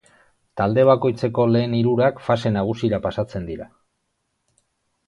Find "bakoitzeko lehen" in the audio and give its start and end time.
0.89-1.75